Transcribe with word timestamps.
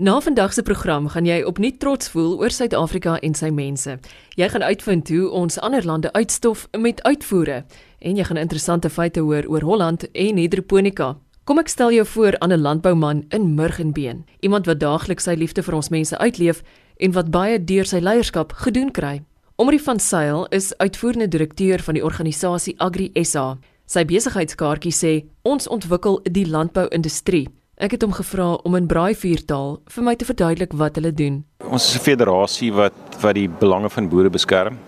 Na 0.00 0.20
vandag 0.20 0.52
se 0.52 0.62
program 0.62 1.08
gaan 1.08 1.26
jy 1.26 1.40
opnuut 1.42 1.80
trots 1.82 2.08
voel 2.08 2.36
oor 2.38 2.54
Suid-Afrika 2.54 3.16
en 3.18 3.32
sy 3.34 3.48
mense. 3.50 3.96
Jy 4.38 4.46
gaan 4.52 4.62
uitvind 4.62 5.08
hoe 5.10 5.24
ons 5.34 5.58
ander 5.58 5.82
lande 5.82 6.12
uitstof 6.14 6.68
met 6.78 7.02
uitvoere 7.02 7.64
en 7.98 8.20
jy 8.20 8.26
gaan 8.28 8.38
interessante 8.38 8.92
feite 8.94 9.24
hoor 9.26 9.48
oor 9.50 9.66
Holland 9.66 10.06
en 10.12 10.38
hidroponika. 10.38 11.16
Kom 11.50 11.58
ek 11.58 11.74
stel 11.74 11.90
jou 11.96 12.06
voor 12.06 12.38
aan 12.38 12.52
'n 12.52 12.62
landbouman 12.62 13.24
in 13.28 13.54
Murgenbeen, 13.54 14.24
iemand 14.40 14.66
wat 14.66 14.78
daagliks 14.80 15.24
sy 15.24 15.34
liefde 15.34 15.62
vir 15.62 15.74
ons 15.74 15.88
mense 15.88 16.18
uitleef 16.18 16.62
en 16.96 17.12
wat 17.12 17.30
baie 17.30 17.64
deur 17.64 17.84
sy 17.84 17.98
leierskap 17.98 18.52
gedoen 18.52 18.92
kry. 18.92 19.22
Omri 19.56 19.78
van 19.78 19.98
Sail 19.98 20.46
is 20.50 20.76
uitvoerende 20.76 21.28
direkteur 21.28 21.82
van 21.82 21.94
die 21.94 22.04
organisasie 22.04 22.74
Agri 22.78 23.10
SA. 23.22 23.58
Sy 23.86 24.04
besigheidskaartjie 24.04 24.92
sê 24.92 25.26
ons 25.42 25.68
ontwikkel 25.68 26.20
die 26.22 26.46
landbou-industrie. 26.46 27.48
Ek 27.78 27.92
het 27.94 28.02
hom 28.02 28.10
gevra 28.10 28.56
om 28.66 28.74
in 28.74 28.88
braaiviertaal 28.90 29.76
vir 29.94 30.02
my 30.02 30.16
te 30.18 30.26
verduidelik 30.26 30.72
wat 30.80 30.96
hulle 30.98 31.12
doen. 31.14 31.44
Ons 31.62 31.84
is 31.86 31.94
'n 31.94 32.02
federasie 32.02 32.72
wat 32.74 32.92
wat 33.22 33.34
die 33.34 33.48
belange 33.48 33.88
van 33.88 34.08
boere 34.08 34.30
beskerm. 34.30 34.78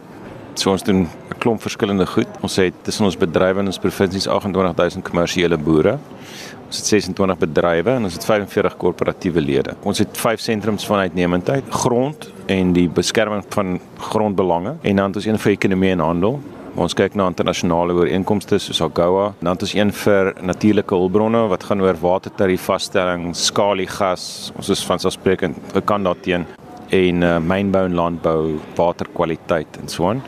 So 0.55 0.73
ons 0.73 0.83
doen 0.83 1.07
'n 1.07 1.39
klomp 1.39 1.63
verskillende 1.63 2.07
goed. 2.07 2.27
Ons 2.43 2.57
het 2.57 2.75
tussen 2.83 3.05
ons 3.05 3.17
bedrywe 3.17 3.61
in 3.61 3.67
ons 3.67 3.79
provinsies 3.79 4.27
28000 4.27 5.05
kommersiële 5.05 5.57
boere. 5.57 5.99
Ons 6.67 6.77
het 6.77 6.87
26 6.87 7.39
bedrywe 7.39 7.91
en 7.91 8.05
ons 8.05 8.13
het 8.13 8.25
45 8.25 8.77
korporatiewe 8.77 9.41
lede. 9.41 9.77
Ons 9.83 9.99
het 9.99 10.19
5 10.19 10.41
sentrums 10.41 10.87
van 10.87 10.99
uitnemendheid, 10.99 11.65
grond 11.69 12.31
en 12.47 12.73
die 12.73 12.89
beskerming 12.89 13.45
van 13.49 13.81
grondbelange 13.99 14.77
en 14.83 14.97
dan 14.97 15.07
het 15.07 15.17
ons 15.17 15.27
een 15.27 15.39
vir 15.39 15.53
ekonomie 15.53 15.91
en 15.91 15.99
handel 15.99 16.41
Ons 16.79 16.95
kyk 16.95 17.17
na 17.19 17.27
internasionale 17.27 17.97
ooreenkomste 17.99 18.61
soos 18.63 18.79
AGOA, 18.85 19.33
dan 19.41 19.57
het 19.57 19.65
ons 19.67 19.73
een 19.75 19.91
vir 20.05 20.31
natuurlike 20.47 20.95
hulpbronne 20.95 21.41
wat 21.51 21.65
gaan 21.67 21.83
oor 21.83 21.99
watertariefvasstelling, 21.99 23.33
skaliegas. 23.35 24.53
Ons 24.55 24.71
is 24.71 24.85
van 24.87 25.03
selfsprekend 25.03 25.59
gekant 25.75 26.07
daarteen 26.07 26.47
en 26.95 27.27
uh, 27.27 27.37
mynbou 27.43 27.85
en 27.89 27.99
landbou, 27.99 28.41
waterkwaliteit 28.79 29.81
en 29.83 29.91
so 29.91 30.09
aan. 30.11 30.23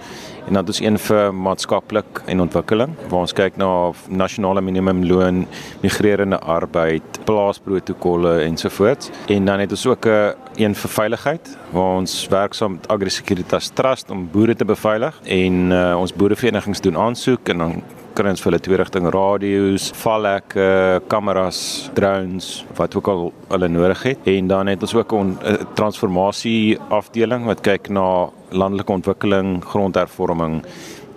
En 0.46 0.56
dan 0.56 0.64
het 0.64 0.74
ons 0.74 0.82
een 0.82 0.98
vir 0.98 1.34
maatskaplik 1.34 2.22
en 2.26 2.42
ontwikkeling 2.42 2.96
waar 3.06 3.20
ons 3.20 3.34
kyk 3.38 3.56
na 3.62 3.92
nasionale 4.10 4.60
minimumloon, 4.60 5.44
migrerende 5.86 6.40
arbeid, 6.42 7.20
plaasprotokolle 7.24 8.40
ensovoorts. 8.48 9.14
En 9.30 9.46
dan 9.46 9.62
het 9.62 9.70
ons 9.70 9.86
ook 9.86 10.06
'n 10.06 10.34
een 10.56 10.74
vir 10.74 10.90
veiligheid 10.90 11.48
waar 11.72 11.96
ons 12.02 12.26
werksaam 12.28 12.72
met 12.76 12.88
Agri 12.92 13.10
Securitas 13.10 13.70
Trust 13.74 14.10
om 14.10 14.28
boere 14.30 14.54
te 14.54 14.64
beveilig 14.64 15.18
en 15.24 15.72
uh, 15.72 15.96
ons 16.00 16.12
boereverenigings 16.12 16.80
doen 16.80 16.96
aansoek 16.96 17.48
en 17.48 17.58
dan 17.58 17.82
kry 18.12 18.28
ons 18.28 18.42
vir 18.44 18.50
hulle 18.50 18.60
twee 18.60 18.76
rigting 18.76 19.08
radio's, 19.14 19.88
valhekke, 20.02 21.00
kameras, 21.08 21.60
drones, 21.96 22.50
wat 22.76 22.96
ook 22.96 23.08
al 23.08 23.22
hulle 23.48 23.68
nodig 23.72 24.02
het. 24.10 24.26
En 24.28 24.50
dan 24.50 24.68
het 24.68 24.82
ons 24.82 24.94
ook 24.94 25.12
'n 25.12 25.38
transformasie 25.74 26.78
afdeling 26.88 27.44
wat 27.44 27.60
kyk 27.60 27.88
na 27.88 28.28
landelike 28.50 28.92
ontwikkeling, 28.92 29.64
grondhervorming 29.64 30.62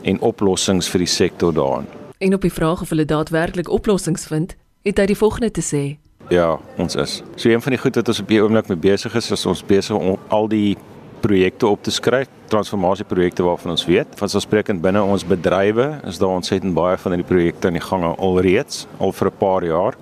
en 0.04 0.20
oplossings 0.20 0.90
vir 0.90 1.00
die 1.00 1.08
sektor 1.12 1.54
daarin. 1.54 1.88
En 2.18 2.34
op 2.34 2.42
die 2.42 2.54
vraag 2.54 2.82
of 2.82 2.90
hulle 2.90 3.06
daadwerklik 3.06 3.70
oplossings 3.70 4.26
vind, 4.26 4.56
het 4.82 4.98
hy 4.98 5.06
die 5.06 5.18
volgende 5.18 5.52
te 5.52 5.62
sê: 5.62 5.98
Ja, 6.30 6.56
ons 6.82 6.96
is. 6.96 7.20
So 7.36 7.50
een 7.50 7.62
van 7.62 7.76
die 7.76 7.80
goed 7.80 7.96
wat 7.96 8.08
ons 8.08 8.20
op 8.20 8.32
die 8.32 8.42
oomblik 8.42 8.70
mee 8.72 8.82
besig 8.82 9.14
is, 9.16 9.32
is 9.32 9.46
ons 9.46 9.62
besig 9.66 9.98
om 9.98 10.16
al 10.34 10.48
die 10.50 10.78
projekte 11.22 11.68
op 11.68 11.84
te 11.86 11.92
skryf, 11.94 12.30
transformasieprojekte 12.50 13.46
waarvan 13.46 13.76
ons 13.76 13.86
weet. 13.86 14.10
Van 14.18 14.30
so 14.30 14.42
sprekend 14.42 14.82
binne 14.82 15.04
ons 15.04 15.26
bedrywe 15.26 15.88
is 16.10 16.18
daar 16.22 16.34
ontsettend 16.38 16.74
baie 16.78 16.98
van 17.02 17.16
hierdie 17.16 17.30
projekte 17.30 17.70
aan 17.70 17.78
die 17.78 17.86
gang 17.86 18.08
alreeds 18.14 18.88
al 18.98 19.14
vir 19.14 19.30
'n 19.30 19.38
paar 19.38 19.66
jaar. 19.66 19.98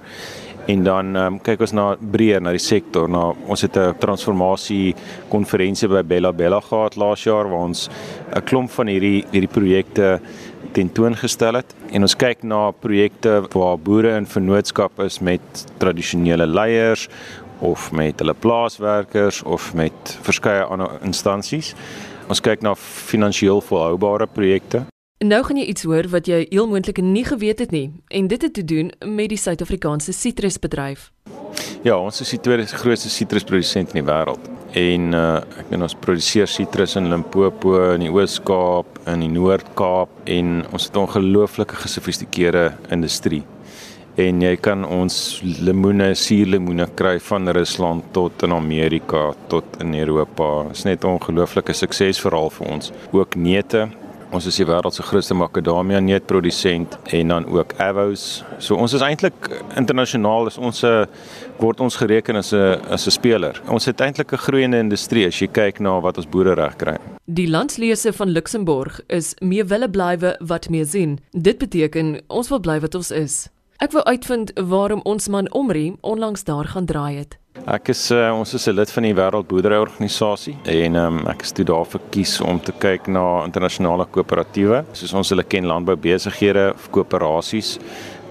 En 0.65 0.83
dan 0.83 1.15
um, 1.15 1.39
kyk 1.43 1.59
ons 1.59 1.73
na 1.75 1.85
breër 1.99 2.41
na 2.41 2.51
die 2.55 2.59
sektor. 2.59 3.09
Na 3.09 3.33
ons 3.47 3.61
het 3.61 3.77
'n 3.77 3.95
transformasie 3.99 4.95
konferensie 5.29 5.87
by 5.87 6.03
Bella 6.03 6.31
Bella 6.31 6.61
gehad 6.61 6.95
laas 6.95 7.23
jaar 7.23 7.49
waar 7.49 7.67
ons 7.67 7.89
'n 8.35 8.43
klomp 8.43 8.71
van 8.71 8.87
hierdie 8.87 9.25
hierdie 9.31 9.51
projekte 9.51 10.21
tentoongestel 10.73 11.59
het 11.59 11.75
en 11.91 12.05
ons 12.05 12.15
kyk 12.17 12.43
na 12.43 12.71
projekte 12.83 13.39
waar 13.53 13.77
boere 13.79 14.15
in 14.17 14.27
vennootskap 14.29 14.99
is 15.05 15.19
met 15.19 15.65
tradisionele 15.81 16.47
leiers 16.47 17.07
of 17.63 17.91
met 17.91 18.19
hulle 18.19 18.33
plaaswerkers 18.33 19.43
of 19.43 19.73
met 19.73 20.17
verskeie 20.25 20.63
ander 20.63 20.97
instansies. 21.05 21.73
Ons 22.27 22.41
kyk 22.43 22.63
na 22.65 22.75
finansiëel 22.75 23.61
volhoubare 23.61 24.27
projekte. 24.27 24.85
Nou 25.23 25.43
gaan 25.47 25.57
jy 25.61 25.69
iets 25.71 25.85
hoor 25.87 26.09
wat 26.11 26.27
jy 26.27 26.43
heel 26.49 26.67
moontlik 26.67 26.99
nie 26.99 27.23
geweet 27.23 27.63
het 27.63 27.71
nie 27.71 27.87
en 28.11 28.27
dit 28.27 28.41
het 28.41 28.53
te 28.53 28.65
doen 28.67 28.91
met 29.05 29.29
die 29.31 29.39
Suid-Afrikaanse 29.39 30.11
sitrusbedryf. 30.11 31.12
Ja, 31.83 31.97
ons 31.97 32.21
is 32.21 32.29
die 32.29 32.39
tweede 32.39 32.65
grootste 32.65 33.09
sitrusprodusent 33.09 33.93
in 33.93 34.01
die 34.01 34.07
wêreld. 34.07 34.51
En 34.73 35.13
uh, 35.13 35.41
ek 35.59 35.69
meen 35.69 35.85
ons 35.85 35.95
produseer 35.95 36.47
sitrus 36.47 36.95
in 36.95 37.09
Limpopo, 37.11 37.75
in 37.93 38.07
die 38.07 38.11
Oos-Kaap, 38.13 39.03
in 39.11 39.19
die 39.19 39.29
Noord-Kaap 39.29 40.23
en 40.25 40.63
ons 40.71 40.87
het 40.87 40.95
'n 40.95 41.05
ongelooflike 41.05 41.75
gesofistikeerde 41.75 42.73
industrie 42.89 43.43
en 44.21 44.41
jy 44.43 44.53
kan 44.61 44.83
ons 44.85 45.15
lemoene, 45.41 46.11
suurlemoene 46.17 46.85
kry 46.97 47.15
van 47.29 47.49
Rusland 47.57 48.11
tot 48.13 48.45
in 48.45 48.53
Amerika 48.53 49.31
tot 49.49 49.79
in 49.81 49.95
Europa. 49.97 50.67
Dit 50.69 50.77
is 50.77 50.83
net 50.85 51.03
'n 51.03 51.17
ongelooflike 51.17 51.73
suksesverhaal 51.73 52.49
vir 52.49 52.67
ons. 52.67 52.91
Ook 53.11 53.35
neute. 53.35 53.89
Ons 54.33 54.47
is 54.49 54.55
die 54.57 54.65
wêreld 54.65 54.95
se 54.95 55.03
grootste 55.05 55.35
makadamia 55.37 55.99
neutprodusent 56.01 56.95
en 57.13 57.27
dan 57.29 57.45
ook 57.53 57.75
avos. 57.77 58.41
So 58.57 58.79
ons 58.81 58.95
is 58.97 59.03
eintlik 59.05 59.35
internasionaal 59.77 60.49
is 60.49 60.57
ons 60.57 60.83
'n 60.83 61.05
word 61.59 61.79
ons 61.79 61.95
gereken 61.95 62.35
as 62.35 62.51
'n 62.51 62.81
as 62.89 63.05
'n 63.05 63.11
speler. 63.11 63.61
Ons 63.69 63.85
het 63.85 64.01
eintlik 64.01 64.33
'n 64.33 64.37
groeiende 64.37 64.79
industrie 64.79 65.27
as 65.27 65.39
jy 65.39 65.47
kyk 65.47 65.79
na 65.79 65.99
wat 66.01 66.17
ons 66.17 66.25
boere 66.25 66.55
reg 66.55 66.75
kry. 66.77 66.97
Die 67.25 67.47
landslese 67.47 68.11
van 68.13 68.29
Luxemburg 68.29 69.01
is 69.07 69.35
meer 69.39 69.67
wille 69.67 69.89
blywe 69.89 70.35
wat 70.39 70.69
meer 70.69 70.85
sien. 70.85 71.19
Dit 71.31 71.59
beteken 71.59 72.21
ons 72.27 72.49
wil 72.49 72.59
bly 72.59 72.79
wat 72.79 72.95
ons 72.95 73.11
is. 73.11 73.49
Ek 73.77 73.91
wou 73.91 74.03
uitvind 74.03 74.51
waarom 74.55 75.01
ons 75.03 75.27
man 75.27 75.51
Omri 75.51 75.95
onlangs 76.01 76.43
daar 76.43 76.65
gaan 76.65 76.85
draai 76.85 77.17
het. 77.17 77.42
Ek 77.53 77.91
is 77.93 77.99
uh, 78.09 78.31
ons 78.33 78.49
is 78.57 78.65
'n 78.67 78.73
lid 78.73 78.91
van 78.91 79.05
die 79.05 79.13
Wêreldboerderyorganisasie 79.13 80.55
en 80.73 80.95
um, 80.97 81.19
ek 81.29 81.43
is 81.45 81.51
toe 81.53 81.63
daar 81.63 81.85
verkies 81.85 82.41
om 82.41 82.57
te 82.59 82.73
kyk 82.81 83.05
na 83.07 83.45
internasionale 83.45 84.07
koöperatiewe, 84.09 84.79
soos 84.91 85.13
ons 85.13 85.29
hulle 85.29 85.45
ken 85.45 85.69
landboubesighede 85.69 86.71
of 86.73 86.89
koöperasies, 86.89 87.77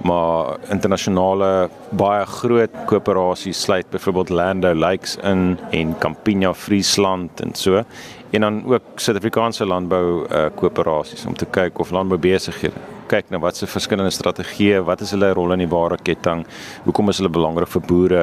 maar 0.02 0.58
internasionale 0.74 1.70
baie 1.94 2.26
groot 2.26 2.74
koöperasies 2.90 3.62
sluit 3.62 3.86
byvoorbeeld 3.94 4.34
Lando 4.34 4.74
Lakes 4.74 5.16
in 5.22 5.56
en 5.70 5.94
Campina 6.02 6.52
Friesland 6.52 7.40
en 7.40 7.54
so 7.54 7.84
en 8.32 8.40
dan 8.40 8.64
ook 8.66 8.82
Suid-Afrikaanse 8.96 9.64
landbou 9.64 10.26
uh, 10.26 10.48
koöperasies 10.56 11.26
om 11.26 11.34
te 11.34 11.46
kyk 11.46 11.78
of 11.78 11.94
landboubesighede 11.94 12.90
kyk 13.12 13.30
na 13.30 13.38
wat 13.42 13.58
se 13.58 13.68
verskillende 13.68 14.12
strategieë, 14.14 14.80
wat 14.88 15.02
is 15.04 15.12
hulle 15.12 15.32
rol 15.36 15.52
in 15.52 15.66
die 15.66 15.70
ware 15.70 15.98
ketting, 16.00 16.46
hoekom 16.86 17.12
is 17.12 17.20
hulle 17.20 17.32
belangrik 17.32 17.68
vir 17.68 17.82
boere? 17.88 18.22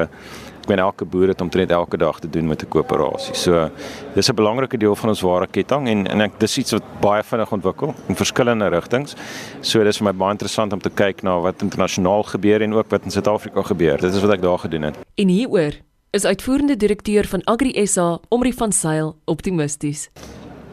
Ek 0.60 0.68
meen 0.68 0.78
elke 0.78 1.04
boer 1.04 1.32
het 1.32 1.40
omtrent 1.40 1.70
elke 1.70 1.96
dag 1.96 2.20
te 2.20 2.28
doen 2.30 2.46
met 2.46 2.62
'n 2.62 2.68
koöperasie. 2.68 3.34
So 3.34 3.70
dis 4.14 4.28
'n 4.28 4.34
belangrike 4.34 4.78
deel 4.78 4.96
van 4.96 5.08
ons 5.08 5.20
ware 5.20 5.46
ketting 5.46 5.88
en 5.88 6.06
en 6.06 6.20
ek 6.20 6.38
dis 6.38 6.58
iets 6.58 6.72
wat 6.72 6.82
baie 7.00 7.22
vinnig 7.22 7.52
ontwikkel 7.52 7.94
in 8.08 8.16
verskillende 8.16 8.68
rigtings. 8.68 9.14
So 9.60 9.84
dis 9.84 9.96
vir 9.98 10.04
my 10.04 10.12
baie 10.12 10.32
interessant 10.32 10.72
om 10.72 10.80
te 10.80 10.90
kyk 10.90 11.22
na 11.22 11.40
wat 11.40 11.62
internasionaal 11.62 12.22
gebeur 12.22 12.62
en 12.62 12.74
ook 12.74 12.90
wat 12.90 13.04
in 13.04 13.10
Suid-Afrika 13.10 13.62
gebeur. 13.62 13.98
Dit 14.00 14.14
is 14.14 14.20
wat 14.20 14.32
ek 14.32 14.42
daar 14.42 14.58
gedoen 14.58 14.82
het. 14.82 14.96
En 15.14 15.28
hieroor 15.28 15.72
is 16.10 16.24
uitvoerende 16.24 16.76
direkteur 16.76 17.26
van 17.26 17.44
Agri 17.44 17.86
SA, 17.86 18.18
Omri 18.28 18.52
van 18.52 18.72
Sail, 18.72 19.16
optimisties. 19.24 20.10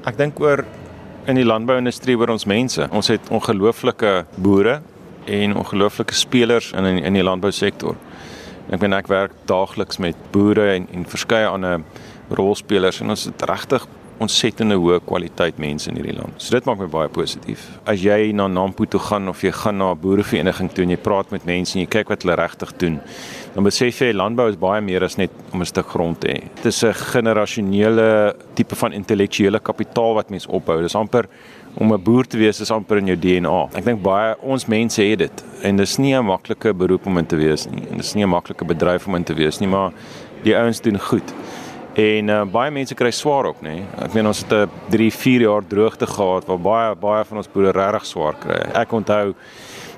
Ek 0.06 0.18
dink 0.18 0.40
oor 0.40 0.66
in 1.28 1.36
die 1.36 1.46
landbouindustrie 1.46 2.18
oor 2.18 2.32
ons 2.34 2.46
mense. 2.46 2.88
Ons 2.92 3.12
het 3.12 3.30
ongelooflike 3.30 4.26
boere 4.36 4.82
en 5.28 5.56
ongelooflike 5.60 6.16
spelers 6.16 6.72
in 6.72 6.86
in, 6.86 7.14
die 7.14 7.24
landbousektor. 7.24 7.96
Ek 8.68 8.82
ben 8.84 8.94
ek 8.94 9.08
werk 9.08 9.36
daagliks 9.48 10.00
met 10.04 10.16
boere 10.32 10.74
en 10.74 10.88
en 10.92 11.06
verskeie 11.08 11.48
ander 11.48 11.82
rolspelers 12.30 13.00
en 13.02 13.14
ons 13.16 13.24
het 13.30 13.46
regtig 13.48 13.88
ontsettende 14.24 14.76
hoë 14.80 15.00
kwaliteit 15.06 15.60
mense 15.62 15.90
in 15.90 16.00
hierdie 16.00 16.16
land. 16.18 16.34
So 16.42 16.56
dit 16.56 16.66
maak 16.66 16.80
my 16.82 16.88
baie 16.92 17.10
positief. 17.14 17.68
As 17.86 18.02
jy 18.02 18.32
na 18.34 18.48
Nampo 18.48 18.86
toe 18.90 19.00
gaan 19.00 19.30
of 19.30 19.44
jy 19.46 19.52
gaan 19.52 19.78
na 19.78 19.92
'n 19.92 20.00
boerevereniging 20.02 20.70
toe 20.74 20.84
en 20.84 20.90
jy 20.90 20.98
praat 20.98 21.32
met 21.32 21.46
mense 21.46 21.76
en 21.76 21.82
jy 21.82 21.88
kyk 21.88 22.10
wat 22.10 22.24
hulle 22.24 22.36
regtig 22.36 22.78
doen, 22.78 23.00
dan 23.54 23.64
besef 23.64 24.00
jy 24.02 24.14
landbou 24.14 24.50
is 24.50 24.56
baie 24.56 24.82
meer 24.82 25.04
as 25.04 25.18
net 25.18 25.32
om 25.54 25.62
'n 25.62 25.66
stuk 25.66 25.88
grond 25.88 26.20
te 26.20 26.28
hê. 26.28 26.42
Dit 26.56 26.66
is 26.66 26.84
'n 26.84 26.94
generasionele 26.94 28.36
tipe 28.56 28.76
van 28.76 28.94
intellektuele 28.94 29.60
kapitaal 29.60 30.14
wat 30.14 30.30
mens 30.30 30.48
opbou. 30.48 30.82
Dis 30.82 30.96
amper 30.96 31.26
om 31.76 31.94
'n 31.94 32.04
boer 32.04 32.26
te 32.26 32.38
wees 32.38 32.60
is 32.62 32.72
amper 32.72 32.98
in 32.98 33.08
jou 33.08 33.18
DNA. 33.18 33.70
Ek 33.76 33.86
dink 33.86 34.02
baie 34.02 34.36
ons 34.42 34.66
mense 34.66 35.02
het 35.02 35.20
dit 35.20 35.44
en 35.64 35.76
dis 35.76 35.98
nie 35.98 36.14
'n 36.14 36.26
maklike 36.26 36.74
beroep 36.74 37.06
om 37.06 37.18
in 37.18 37.26
te 37.26 37.36
wees 37.36 37.68
nie. 37.68 37.84
En 37.92 37.98
dis 37.98 38.14
nie 38.16 38.24
'n 38.24 38.30
maklike 38.30 38.66
bedryf 38.66 39.08
om 39.08 39.16
in 39.16 39.24
te 39.24 39.34
wees 39.34 39.60
nie, 39.60 39.70
maar 39.70 39.92
die 40.44 40.56
ouens 40.56 40.82
doen 40.82 41.00
goed. 41.00 41.34
En 41.98 42.30
uh, 42.30 42.44
baie 42.46 42.70
mense 42.70 42.94
kry 42.94 43.10
swaar 43.10 43.48
op, 43.50 43.64
nê. 43.66 43.80
Ek 44.06 44.14
meen 44.14 44.28
ons 44.30 44.44
het 44.44 44.52
'n 44.54 44.70
3, 44.94 45.10
4 45.12 45.42
jaar 45.42 45.64
droogte 45.66 46.06
gehad 46.06 46.46
waar 46.46 46.60
baie 46.60 46.96
baie 46.96 47.24
van 47.26 47.38
ons 47.38 47.50
boere 47.50 47.72
regtig 47.72 48.06
swaar 48.06 48.36
kry. 48.38 48.60
Ek 48.74 48.92
onthou 48.92 49.34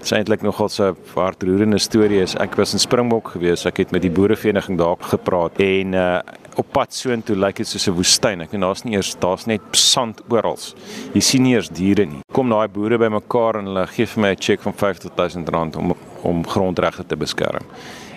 is 0.02 0.12
eintlik 0.12 0.42
nogal 0.42 0.70
'n 0.70 0.96
hartroerende 1.14 1.78
storie. 1.78 2.22
Is 2.22 2.36
ek 2.36 2.56
was 2.56 2.74
in 2.74 2.80
Springbok 2.80 3.36
gewees. 3.36 3.66
Ek 3.66 3.78
het 3.78 3.92
met 3.92 4.02
die 4.02 4.12
boerevereniging 4.12 4.78
daar 4.78 4.96
gepraat 4.98 5.60
en 5.60 5.94
uh 5.94 6.22
op 6.56 6.66
pad 6.72 6.94
soontoe 6.94 7.36
lyk 7.36 7.56
dit 7.56 7.68
soos 7.68 7.88
'n 7.88 7.96
woestyn. 7.96 8.42
Ek 8.42 8.54
en 8.54 8.62
daar's 8.62 8.84
nie 8.84 8.96
eers 8.96 9.16
daar's 9.20 9.46
net 9.46 9.62
sand 9.72 10.22
oral. 10.30 10.58
Jy 11.14 11.22
sien 11.22 11.44
nie 11.44 11.56
eers 11.56 11.70
diere 11.70 12.06
nie. 12.06 12.22
Kom 12.32 12.50
daai 12.50 12.68
boere 12.68 12.98
bymekaar 12.98 13.60
en 13.60 13.66
hulle 13.66 13.88
gee 13.88 14.06
vir 14.06 14.22
my 14.22 14.30
'n 14.32 14.40
cheque 14.40 14.64
van 14.64 14.74
50000 14.74 15.50
rand 15.50 15.76
om 15.76 15.94
om 16.24 16.48
grondregte 16.48 17.06
te 17.06 17.16
beskerm. 17.16 17.66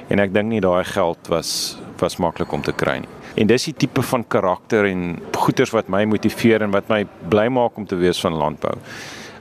En 0.09 0.19
ek 0.19 0.33
dink 0.33 0.49
nie 0.49 0.61
daai 0.61 0.85
geld 0.85 1.29
was 1.29 1.79
was 1.99 2.17
maklik 2.19 2.53
om 2.53 2.63
te 2.63 2.73
kry 2.73 2.99
nie. 2.99 3.22
En 3.35 3.47
dis 3.47 3.65
die 3.65 3.75
tipe 3.75 4.03
van 4.03 4.27
karakter 4.29 4.85
en 4.85 5.19
goeters 5.33 5.71
wat 5.71 5.89
my 5.89 6.05
motiveer 6.05 6.63
en 6.63 6.71
wat 6.71 6.89
my 6.89 7.05
bly 7.29 7.49
maak 7.49 7.77
om 7.77 7.87
te 7.87 7.97
wees 7.97 8.21
van 8.21 8.37
landbou 8.37 8.77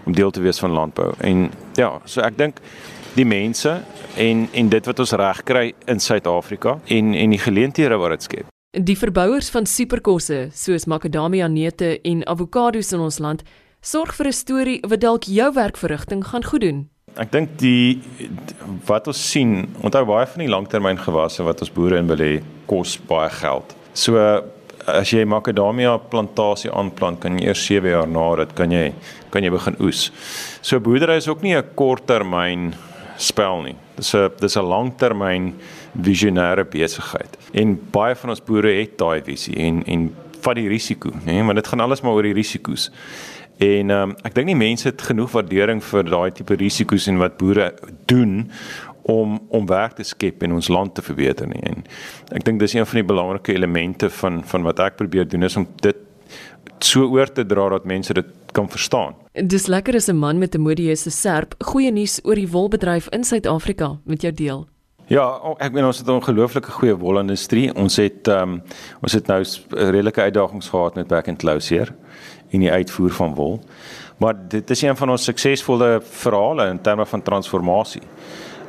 om 0.06 0.14
deel 0.14 0.32
te 0.32 0.42
wees 0.42 0.60
van 0.60 0.72
landbou. 0.72 1.14
En 1.18 1.52
ja, 1.78 1.92
so 2.06 2.22
ek 2.26 2.38
dink 2.38 2.62
die 3.18 3.26
mense 3.28 3.82
en 4.20 4.48
en 4.54 4.70
dit 4.72 4.88
wat 4.88 5.04
ons 5.04 5.14
reg 5.20 5.44
kry 5.48 5.66
in 5.92 6.00
Suid-Afrika 6.00 6.80
en 6.86 7.14
en 7.14 7.36
die 7.36 7.42
geleenthede 7.42 8.00
wat 8.02 8.16
dit 8.16 8.30
skep. 8.30 8.48
Die 8.72 8.98
verbouers 8.98 9.50
van 9.52 9.68
superkosse 9.68 10.48
soos 10.56 10.88
makadamia 10.88 11.48
neute 11.52 11.98
en 12.08 12.24
avokado's 12.28 12.94
in 12.96 13.04
ons 13.04 13.20
land 13.20 13.44
sorg 13.82 14.16
vir 14.16 14.28
'n 14.28 14.34
storie 14.34 14.80
wat 14.88 15.02
dalk 15.02 15.24
jou 15.24 15.54
werkverrigting 15.54 16.26
gaan 16.26 16.44
goed 16.44 16.62
doen. 16.62 16.90
Ek 17.18 17.32
dink 17.32 17.58
die 17.60 18.00
wat 18.86 19.08
ons 19.08 19.32
sien, 19.32 19.68
onthou 19.84 20.06
baie 20.06 20.28
van 20.28 20.40
die 20.40 20.48
langtermyngewasse 20.48 21.44
wat 21.44 21.60
ons 21.60 21.72
boere 21.72 21.98
in 21.98 22.08
belê 22.08 22.42
kos 22.66 22.98
baie 22.98 23.30
geld. 23.30 23.76
So 23.94 24.18
as 24.88 25.12
jy 25.14 25.26
makadamia 25.30 25.98
plantasie 26.10 26.72
aanplant, 26.74 27.20
kan 27.22 27.38
jy 27.38 27.50
eers 27.52 27.66
7 27.68 27.92
jaar 27.92 28.08
na 28.08 28.30
dit 28.42 28.56
kan 28.58 28.72
jy 28.72 28.94
kan 29.32 29.44
jy 29.44 29.52
begin 29.54 29.78
oes. 29.80 30.10
So 30.62 30.80
boerdery 30.80 31.18
is 31.18 31.28
ook 31.28 31.42
nie 31.42 31.56
'n 31.56 31.64
korttermyn 31.76 32.74
spel 33.18 33.62
nie. 33.64 33.76
Dis 33.96 34.14
'n 34.16 34.30
dis 34.40 34.58
'n 34.58 34.66
langtermyn 34.66 35.54
visionêre 36.02 36.66
besigheid. 36.66 37.38
En 37.54 37.80
baie 37.92 38.16
van 38.16 38.30
ons 38.30 38.42
boere 38.42 38.80
het 38.80 38.98
daai 38.98 39.22
visie 39.22 39.56
en 39.56 39.84
en 39.86 40.16
vat 40.42 40.56
die 40.56 40.70
risiko, 40.70 41.12
nê, 41.26 41.46
want 41.46 41.56
dit 41.56 41.68
gaan 41.68 41.80
alles 41.80 42.02
maar 42.02 42.14
oor 42.14 42.24
die 42.24 42.34
risiko's. 42.34 42.90
En 43.62 43.90
um, 43.90 44.16
ek 44.26 44.34
dink 44.34 44.48
nie 44.50 44.58
mense 44.58 44.88
het 44.88 45.02
genoeg 45.02 45.32
waardering 45.36 45.84
vir 45.84 46.04
daai 46.04 46.32
tipe 46.34 46.56
risiko's 46.58 47.08
en 47.08 47.20
wat 47.22 47.38
boere 47.38 47.74
doen 48.10 48.50
om 49.01 49.39
om 49.50 49.65
werk 49.65 49.94
te 49.98 50.03
skep 50.03 50.44
en 50.44 50.53
ons 50.53 50.68
land 50.68 50.95
te 50.95 51.01
verbeter 51.01 51.48
nie. 51.48 51.62
En 51.62 51.83
ek 52.31 52.45
dink 52.45 52.59
dis 52.59 52.74
een 52.74 52.86
van 52.86 53.01
die 53.01 53.07
belangrike 53.07 53.53
elemente 53.53 54.09
van 54.09 54.44
van 54.44 54.63
wat 54.63 54.80
ek 54.80 54.95
probeer 54.95 55.27
doen 55.27 55.44
is 55.44 55.57
om 55.57 55.68
dit 55.81 55.98
so 56.80 57.07
oor 57.09 57.31
te 57.31 57.45
dra 57.45 57.69
dat 57.69 57.86
mense 57.86 58.13
dit 58.13 58.25
kan 58.51 58.69
verstaan. 58.69 59.15
Dis 59.33 59.68
lekker 59.68 59.95
as 59.95 60.09
'n 60.09 60.18
man 60.18 60.38
met 60.38 60.56
'n 60.56 60.62
modieuse 60.62 61.09
serp 61.09 61.56
goeie 61.59 61.92
nuus 61.92 62.19
oor 62.24 62.36
die 62.36 62.50
wolbedryf 62.50 63.07
in 63.09 63.24
Suid-Afrika 63.24 64.00
met 64.06 64.21
jou 64.21 64.33
deel. 64.33 64.68
Ja, 65.07 65.56
ek 65.59 65.74
meen 65.74 65.86
ons 65.86 65.98
het 65.98 66.07
'n 66.07 66.12
ongelooflike 66.12 66.71
goeie 66.71 66.95
wolindustrie. 66.95 67.75
Ons 67.75 67.95
het 67.95 68.27
ehm 68.27 68.42
um, 68.42 68.62
ons 69.01 69.13
het 69.13 69.27
nou 69.27 69.44
redelike 69.69 70.21
uitdagings 70.21 70.69
gehad 70.69 70.95
met 70.95 71.07
back 71.07 71.27
and 71.27 71.38
close 71.38 71.74
hier 71.74 71.95
in 72.50 72.59
die 72.59 72.71
uitvoer 72.71 73.12
van 73.12 73.36
wol. 73.36 73.59
Maar 74.18 74.36
dit 74.48 74.69
is 74.69 74.81
een 74.81 74.98
van 74.98 75.09
ons 75.09 75.24
suksesvolle 75.24 76.01
verhale 76.03 76.68
in 76.69 76.81
terme 76.81 77.06
van 77.06 77.21
transformasie. 77.21 78.01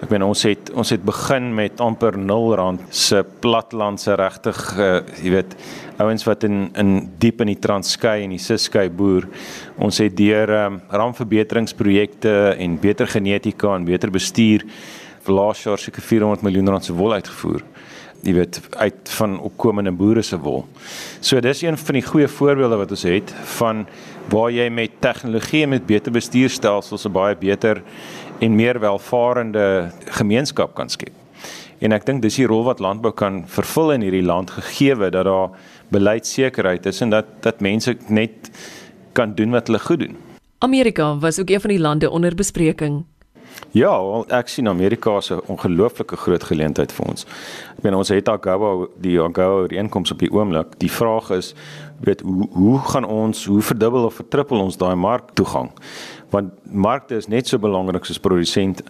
Ek 0.03 0.11
meen 0.11 0.25
ons 0.27 0.41
het 0.43 0.71
ons 0.75 0.91
het 0.91 1.03
begin 1.07 1.53
met 1.55 1.79
amper 1.81 2.17
0 2.19 2.57
rand 2.59 2.87
se 2.91 3.21
platlandse 3.45 4.17
regtig 4.19 4.59
uh, 4.75 4.89
jy 5.23 5.31
weet 5.37 5.53
ouens 6.03 6.27
wat 6.27 6.43
in 6.49 6.65
in 6.81 6.91
diep 7.23 7.45
in 7.45 7.53
die 7.53 7.61
Transkei 7.63 8.25
en 8.25 8.35
die 8.35 8.41
Ciskei 8.43 8.89
boer. 8.91 9.29
Ons 9.79 10.01
het 10.03 10.17
deur 10.19 10.51
um, 10.57 10.81
raamverbeteringsprojekte 10.91 12.35
en 12.59 12.81
beter 12.83 13.07
genetika 13.15 13.77
en 13.77 13.87
beter 13.87 14.11
bestuur 14.11 14.67
vir 15.23 15.39
laas 15.39 15.63
jaar 15.63 15.79
seker 15.79 16.03
400 16.03 16.43
miljoen 16.43 16.75
rand 16.75 16.91
se 16.91 16.99
wol 16.99 17.15
uitgevoer. 17.15 17.63
Jy 18.27 18.35
weet 18.35 18.59
uit 18.79 19.15
van 19.19 19.39
opkomende 19.43 19.95
boere 19.95 20.23
se 20.27 20.39
wol. 20.39 20.65
So 21.23 21.39
dis 21.43 21.63
een 21.63 21.79
van 21.79 21.99
die 21.99 22.05
goeie 22.07 22.27
voorbeelde 22.31 22.83
wat 22.83 22.91
ons 22.95 23.07
het 23.07 23.31
van 23.59 23.87
waar 24.31 24.51
jy 24.51 24.69
met 24.71 24.99
tegnologie 25.03 25.63
en 25.63 25.77
met 25.77 25.87
beter 25.87 26.15
bestuurstelsels 26.15 27.07
'n 27.07 27.13
baie 27.13 27.37
beter 27.37 27.83
en 28.43 28.55
meer 28.59 28.81
welvarende 28.83 29.91
gemeenskap 30.19 30.75
kan 30.75 30.91
skep. 30.91 31.15
En 31.83 31.95
ek 31.95 32.07
dink 32.07 32.23
dis 32.23 32.39
die 32.39 32.47
rol 32.47 32.65
wat 32.67 32.83
landbou 32.83 33.13
kan 33.15 33.43
vervul 33.51 33.95
in 33.97 34.05
hierdie 34.07 34.27
land 34.27 34.51
gegee 34.55 34.95
dat 34.99 35.27
daar 35.27 35.55
beleidsekerheid 35.95 36.87
is 36.87 37.01
en 37.03 37.11
dat 37.11 37.31
dat 37.43 37.61
mense 37.61 37.97
net 38.09 38.51
kan 39.13 39.35
doen 39.35 39.51
wat 39.51 39.67
hulle 39.67 39.83
goed 39.83 40.05
doen. 40.07 40.17
Amerika 40.63 41.19
was 41.19 41.41
ook 41.41 41.51
een 41.51 41.61
van 41.61 41.71
die 41.71 41.81
lande 41.81 42.11
onder 42.11 42.35
bespreking. 42.35 43.03
Ja, 43.73 43.93
ek 44.29 44.49
sien 44.49 44.69
Amerika 44.69 45.19
'n 45.19 45.41
ongelooflike 45.47 46.17
groot 46.17 46.45
geleentheid 46.45 46.93
vir 46.93 47.07
ons. 47.07 47.27
Ek 47.77 47.83
meen 47.83 47.95
ons 47.95 48.09
het 48.09 48.29
AGOA 48.29 48.87
die 49.01 49.21
AGOA 49.21 49.63
ooreenkoms 49.63 50.13
op 50.13 50.19
die 50.19 50.33
oomblik. 50.33 50.79
Die 50.79 50.91
vraag 50.91 51.31
is, 51.31 51.55
weet 52.01 52.21
hoe 52.21 52.49
hoe 52.53 52.79
gaan 52.79 53.05
ons 53.05 53.45
hoe 53.47 53.61
verdubbel 53.61 54.05
of 54.05 54.15
vertrippel 54.15 54.61
ons 54.61 54.77
daai 54.77 54.95
marktoegang? 54.95 55.71
Want 56.33 56.53
markte 56.65 57.19
is 57.21 57.29
net 57.29 57.49
so 57.49 57.61
belangrik 57.61 58.05
soos 58.09 58.21
produsente. 58.23 58.85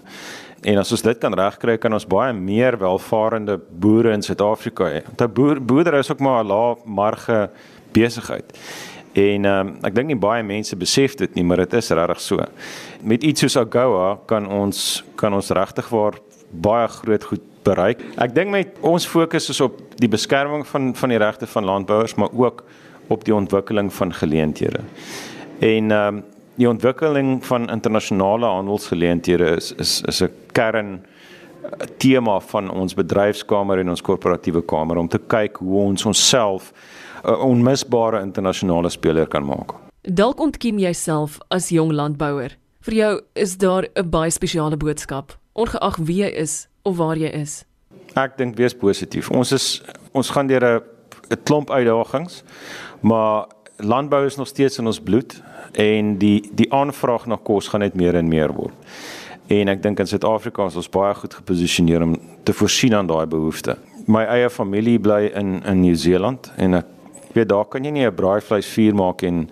En 0.62 0.78
as 0.78 0.92
ons 0.94 1.02
dit 1.02 1.18
kan 1.18 1.34
regkry, 1.34 1.74
kan 1.82 1.92
ons 1.92 2.06
baie 2.06 2.32
meer 2.32 2.76
welvarende 2.78 3.58
boere 3.82 4.12
in 4.14 4.22
Suid-Afrika 4.22 4.86
hê. 4.86 5.02
Want 5.08 5.22
'n 5.22 5.34
boer 5.34 5.60
boerdery 5.60 5.98
is 5.98 6.10
ook 6.10 6.20
maar 6.20 6.44
'n 6.44 6.46
lae 6.46 6.76
marge 6.84 7.50
besigheid. 7.92 8.52
En 9.12 9.44
ehm 9.44 9.66
um, 9.66 9.76
ek 9.84 9.94
dink 9.94 10.06
nie 10.06 10.16
baie 10.16 10.42
mense 10.42 10.76
besef 10.76 11.14
dit 11.14 11.34
nie, 11.34 11.44
maar 11.44 11.56
dit 11.56 11.72
is 11.72 11.90
regtig 11.90 12.20
so. 12.20 12.44
Met 13.02 13.22
iets 13.22 13.40
soos 13.40 13.56
Agoa 13.56 14.18
kan 14.26 14.46
ons 14.48 15.04
kan 15.16 15.34
ons 15.34 15.50
regtig 15.50 15.88
waar 15.88 16.14
baie 16.50 16.88
groot 16.88 17.24
goed 17.24 17.42
bereik. 17.62 18.00
Ek 18.16 18.34
dink 18.34 18.50
met 18.50 18.78
ons 18.80 19.06
fokus 19.06 19.50
is 19.50 19.60
op 19.60 19.80
die 20.00 20.08
beskerming 20.08 20.66
van 20.66 20.94
van 20.94 21.08
die 21.08 21.18
regte 21.18 21.46
van 21.46 21.64
landbouers, 21.64 22.14
maar 22.14 22.32
ook 22.32 22.64
op 23.08 23.24
die 23.24 23.34
ontwikkeling 23.34 23.92
van 23.92 24.14
geleenthede. 24.14 24.80
En 25.60 25.90
ehm 25.90 26.16
um, 26.16 26.24
die 26.60 26.68
ontwikkeling 26.68 27.40
van 27.44 27.70
internasionale 27.70 28.46
handelsgeleenthede 28.46 29.56
is 29.56 29.72
is 29.72 30.02
is 30.08 30.22
'n 30.22 30.30
kern 30.52 31.00
eh, 31.00 31.86
tema 31.98 32.40
van 32.40 32.70
ons 32.70 32.94
bedryfskamer 32.94 33.78
en 33.78 33.88
ons 33.88 34.02
korporatiewe 34.02 34.62
kamer 34.62 34.96
om 34.96 35.08
te 35.08 35.18
kyk 35.18 35.56
hoe 35.56 35.80
ons 35.80 36.04
onsself 36.04 36.72
'n 37.24 37.34
onmisbare 37.34 38.20
internasionale 38.20 38.90
speler 38.90 39.26
kan 39.26 39.44
maak. 39.44 39.74
Dalk 40.02 40.40
ontkiem 40.40 40.78
jouself 40.78 41.38
as 41.48 41.68
jong 41.68 41.92
landbouer. 41.92 42.56
Vir 42.80 42.94
jou 42.94 43.20
is 43.32 43.56
daar 43.56 43.86
'n 43.94 44.10
baie 44.10 44.30
spesiale 44.30 44.76
boodskap, 44.76 45.38
ongeag 45.52 45.96
wie 45.96 46.22
jy 46.22 46.28
is 46.28 46.68
of 46.82 46.96
waar 46.96 47.16
jy 47.16 47.28
is. 47.28 47.64
Ek 48.14 48.36
dink 48.36 48.56
wees 48.56 48.74
positief. 48.74 49.30
Ons 49.30 49.52
is 49.52 49.82
ons 50.12 50.30
gaan 50.30 50.46
deur 50.46 50.64
'n 50.64 50.82
'n 51.30 51.42
klomp 51.44 51.70
uitdagings, 51.70 52.42
maar 53.00 53.46
landbou 53.76 54.26
is 54.26 54.36
nog 54.36 54.48
steeds 54.48 54.78
in 54.78 54.86
ons 54.86 55.00
bloed 55.00 55.42
en 55.72 56.16
die 56.18 56.50
die 56.52 56.72
aanvraag 56.72 57.26
na 57.26 57.36
kos 57.36 57.68
gaan 57.68 57.80
net 57.80 57.94
meer 57.94 58.14
en 58.14 58.28
meer 58.28 58.52
word. 58.52 58.74
En 59.52 59.68
ek 59.68 59.82
dink 59.82 60.00
in 60.00 60.08
Suid-Afrika 60.08 60.66
is 60.66 60.76
ons 60.76 60.90
baie 60.92 61.14
goed 61.14 61.34
geposisioneer 61.34 62.02
om 62.02 62.16
te 62.44 62.52
voorsien 62.52 62.94
aan 62.94 63.06
daai 63.06 63.26
behoefte. 63.26 63.76
My 64.06 64.24
eie 64.24 64.50
familie 64.50 64.98
bly 64.98 65.32
in 65.34 65.62
in 65.62 65.80
Nieu-Seeland 65.80 66.52
en 66.56 66.74
ek 66.82 66.86
weet 67.34 67.48
daar 67.48 67.64
kan 67.64 67.84
jy 67.84 67.90
nie 67.90 68.06
'n 68.06 68.14
braaivleisvuur 68.14 68.94
maak 68.94 69.22
en 69.22 69.48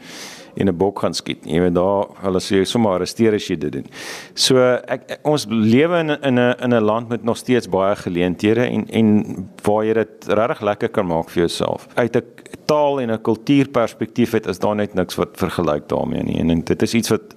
in 0.54 0.68
'n 0.68 0.76
bok 0.76 0.98
gaan 0.98 1.14
skiet. 1.14 1.44
Jy 1.44 1.60
weet 1.60 1.74
daar 1.74 2.06
hulle 2.22 2.40
sê 2.40 2.64
sommer 2.64 2.92
arresteer 2.92 3.34
as 3.34 3.46
jy 3.48 3.56
dit 3.58 3.72
doen. 3.72 3.86
So 4.34 4.56
ek, 4.58 5.02
ek 5.10 5.18
ons 5.22 5.46
lewe 5.48 5.98
in 5.98 6.10
in 6.10 6.38
'n 6.38 6.54
in 6.62 6.74
'n 6.74 6.84
land 6.84 7.08
met 7.08 7.24
nog 7.24 7.36
steeds 7.36 7.68
baie 7.68 7.96
geleenthede 7.96 8.64
en 8.64 8.86
en 8.88 9.48
waar 9.62 9.84
jy 9.84 9.94
dit 9.94 10.26
regtig 10.26 10.60
lekker 10.60 10.88
kan 10.88 11.06
maak 11.06 11.30
vir 11.30 11.42
jouself. 11.46 11.86
Uit 11.94 12.16
'n 12.16 12.22
taal 12.66 13.00
en 13.00 13.10
'n 13.10 13.22
kultuurperspektief 13.22 14.32
het 14.32 14.46
is 14.46 14.58
daar 14.58 14.76
net 14.76 14.94
niks 14.94 15.14
wat 15.16 15.28
vergelyk 15.32 15.88
daarmee 15.88 16.22
nie. 16.22 16.38
En 16.38 16.64
dit 16.64 16.82
is 16.82 16.94
iets 16.94 17.08
wat 17.08 17.34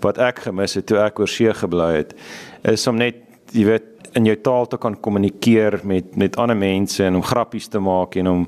wat 0.00 0.18
ek 0.18 0.38
gemis 0.38 0.74
het 0.74 0.86
toe 0.86 0.98
ek 0.98 1.18
oor 1.18 1.28
see 1.28 1.52
gebly 1.54 1.96
het 1.96 2.14
is 2.62 2.86
om 2.86 2.96
net 2.96 3.14
jy 3.52 3.64
weet 3.64 4.16
in 4.18 4.26
jou 4.26 4.36
taal 4.42 4.66
te 4.66 4.78
kan 4.78 4.96
kommunikeer 5.00 5.80
met 5.84 6.16
met 6.16 6.36
ander 6.36 6.56
mense 6.56 7.04
en 7.04 7.14
om 7.14 7.22
grappies 7.22 7.68
te 7.68 7.78
maak 7.78 8.16
en 8.16 8.28
om 8.28 8.46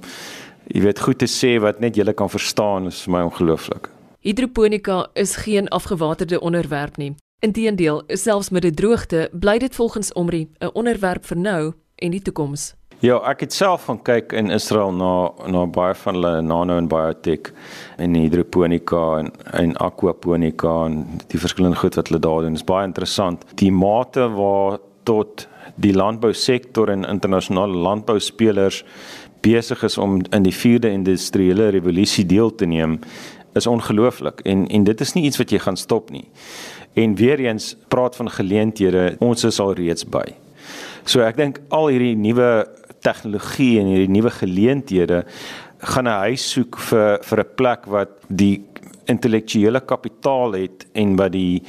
jy 0.73 0.83
weet 0.87 1.01
goed 1.01 1.19
te 1.19 1.31
sê 1.31 1.59
wat 1.63 1.81
net 1.81 1.97
jy 1.97 2.13
kan 2.13 2.31
verstaan 2.31 2.87
is 2.87 3.03
vir 3.05 3.13
my 3.13 3.23
ongelooflik. 3.29 3.89
Hidroponika 4.23 5.09
is 5.13 5.37
geen 5.37 5.69
afgewaterde 5.69 6.41
onderwerp 6.41 6.97
nie. 6.97 7.15
Inteendeel, 7.39 8.03
selfs 8.07 8.51
met 8.51 8.65
'n 8.65 8.75
droogte, 8.75 9.29
bly 9.33 9.59
dit 9.59 9.75
volgens 9.75 10.13
Omri 10.13 10.49
'n 10.59 10.71
onderwerp 10.73 11.27
vir 11.27 11.37
nou 11.37 11.73
en 11.95 12.11
die 12.11 12.23
toekoms. 12.23 12.75
Ja, 12.99 13.17
ek 13.31 13.41
het 13.41 13.53
self 13.53 13.85
gaan 13.85 14.03
kyk 14.03 14.33
in 14.33 14.51
Israel 14.51 14.93
na 14.93 15.31
na 15.47 15.67
baie 15.67 15.95
van 15.95 16.15
hulle 16.15 16.43
nano 16.43 16.77
en 16.77 16.89
biotech 16.89 17.53
en 17.97 18.15
hidroponika 18.15 19.19
en 19.19 19.33
en 19.53 19.77
aquaponika 19.77 20.85
en 20.85 21.21
die 21.27 21.41
verskillende 21.41 21.77
goed 21.77 21.95
wat 21.95 22.09
hulle 22.09 22.21
daar 22.21 22.41
doen. 22.41 22.53
Dit 22.53 22.63
is 22.63 22.65
baie 22.65 22.87
interessant. 22.87 23.45
Die 23.55 23.73
mate 23.73 24.29
waar 24.31 24.79
tot 25.03 25.49
die 25.75 25.95
landbousektor 25.95 26.89
en 26.89 27.05
internasionale 27.05 27.75
landbouspelers 27.75 28.85
besig 29.41 29.83
is 29.83 29.99
om 29.99 30.21
in 30.31 30.43
die 30.43 30.55
4de 30.55 30.89
industriële 30.89 31.69
revolusie 31.69 32.27
deel 32.27 32.55
te 32.55 32.67
neem 32.67 33.01
is 33.55 33.67
ongelooflik 33.67 34.41
en 34.41 34.67
en 34.69 34.85
dit 34.85 35.01
is 35.01 35.13
nie 35.13 35.25
iets 35.25 35.39
wat 35.39 35.51
jy 35.51 35.59
gaan 35.59 35.77
stop 35.77 36.11
nie. 36.11 36.29
En 36.95 37.15
weer 37.15 37.41
eens 37.41 37.77
praat 37.89 38.17
van 38.17 38.31
geleenthede, 38.31 39.17
ons 39.19 39.45
is 39.45 39.61
al 39.61 39.75
reeds 39.75 40.05
by. 40.05 40.27
So 41.05 41.21
ek 41.21 41.37
dink 41.37 41.61
al 41.69 41.89
hierdie 41.89 42.17
nuwe 42.17 42.67
tegnologie 43.03 43.81
en 43.81 43.87
hierdie 43.91 44.13
nuwe 44.13 44.31
geleenthede 44.31 45.25
gaan 45.79 46.07
'n 46.07 46.21
huis 46.29 46.51
soek 46.51 46.79
vir 46.79 47.19
vir 47.23 47.41
'n 47.41 47.55
plek 47.57 47.87
wat 47.87 48.11
die 48.29 48.63
intellektuele 49.11 49.81
kapitaal 49.81 50.53
het 50.53 50.87
en 50.93 51.17
wat 51.17 51.33
die 51.33 51.63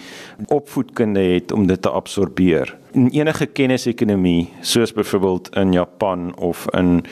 opvoedkunde 0.48 1.20
het 1.20 1.52
om 1.52 1.68
dit 1.68 1.82
te 1.82 1.90
absorbeer. 1.90 2.78
In 2.92 3.10
enige 3.10 3.46
kennisekonomie, 3.46 4.50
soos 4.62 4.94
byvoorbeeld 4.94 5.56
in 5.56 5.74
Japan 5.74 6.36
of 6.38 6.68
in 6.78 7.04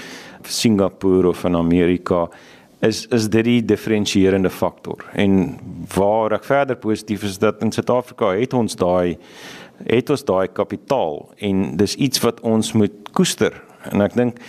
Singapore 0.44 1.28
of 1.28 1.44
in 1.44 1.56
Amerika, 1.56 2.28
is 2.82 3.06
is 3.08 3.30
dit 3.30 3.46
die 3.46 3.62
diferensierende 3.66 4.50
faktor. 4.50 5.06
En 5.14 5.58
waar 5.96 6.34
ek 6.38 6.48
verder 6.48 6.76
positief 6.82 7.24
is 7.24 7.38
dat 7.38 7.62
in 7.62 7.72
Suid-Afrika 7.72 8.34
het 8.34 8.54
ons 8.58 8.76
daai 8.76 9.18
het 9.86 10.10
ons 10.10 10.24
daai 10.26 10.48
kapitaal 10.54 11.32
en 11.38 11.76
dis 11.78 11.96
iets 11.96 12.22
wat 12.22 12.42
ons 12.46 12.74
moet 12.78 13.12
koester. 13.18 13.54
En 13.90 14.02
ek 14.02 14.18
dink 14.18 14.42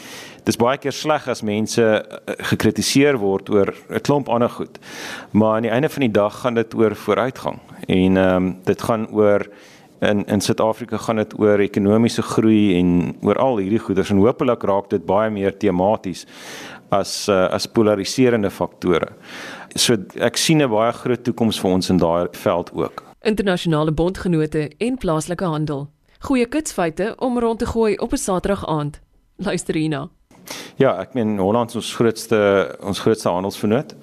dis 0.44 0.58
baie 0.58 0.80
keer 0.80 0.92
sleg 0.96 1.28
as 1.30 1.44
mense 1.46 1.82
eh, 1.82 2.34
gekritiseer 2.52 3.20
word 3.20 3.50
oor 3.52 3.74
'n 3.90 4.00
klomp 4.00 4.28
ander 4.28 4.50
goed. 4.50 4.78
Maar 5.32 5.56
aan 5.56 5.68
die 5.68 5.74
einde 5.74 5.88
van 5.88 6.00
die 6.00 6.16
dag 6.20 6.40
gaan 6.40 6.54
dit 6.54 6.74
oor 6.74 6.96
vooruitgang. 6.96 7.60
En 7.86 8.16
ehm 8.16 8.36
um, 8.36 8.56
dit 8.64 8.82
gaan 8.82 9.08
oor 9.12 9.46
in 10.00 10.24
in 10.24 10.40
Suid-Afrika 10.40 10.96
gaan 10.96 11.16
dit 11.16 11.38
oor 11.38 11.58
ekonomiese 11.58 12.22
groei 12.22 12.78
en 12.78 13.16
oor 13.22 13.38
al 13.38 13.58
hierdie 13.58 13.78
goeders 13.78 14.10
en 14.10 14.24
hopelik 14.24 14.62
raak 14.62 14.90
dit 14.90 15.04
baie 15.06 15.30
meer 15.30 15.56
tematies 15.56 16.26
as 16.92 17.28
uh, 17.28 17.48
as 17.50 17.66
polariserende 17.66 18.50
faktore. 18.50 19.08
So 19.74 19.96
ek 20.20 20.36
sien 20.36 20.62
'n 20.62 20.70
baie 20.70 20.92
groot 20.92 21.24
toekoms 21.24 21.60
vir 21.60 21.70
ons 21.70 21.90
in 21.90 21.98
daai 21.98 22.28
veld 22.32 22.70
ook. 22.72 23.04
Internasionale 23.22 23.92
bondgenote 23.92 24.70
en 24.78 24.98
plaaslike 24.98 25.44
handel. 25.44 25.88
Goeie 26.20 26.46
kitsfeite 26.46 27.14
om 27.18 27.38
rond 27.38 27.58
te 27.58 27.66
gooi 27.66 27.96
op 27.96 28.12
'n 28.12 28.16
Saterdag 28.16 28.66
aand. 28.66 29.00
Luister 29.36 29.74
hierna. 29.74 30.08
Ja, 30.76 30.98
ek 31.00 31.14
meen 31.14 31.38
Holland 31.38 31.70
is 31.70 31.76
ons 31.76 31.94
grootste 31.94 32.38
ons 32.80 33.00
grootste 33.00 33.28
handelsvernoot. 33.28 33.94